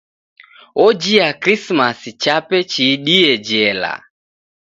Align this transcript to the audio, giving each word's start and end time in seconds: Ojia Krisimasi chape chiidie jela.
Ojia 0.85 1.27
Krisimasi 1.43 2.09
chape 2.23 2.57
chiidie 2.71 3.31
jela. 3.47 3.93